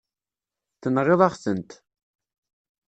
[0.81, 1.71] Tenɣiḍ-aɣ-tent.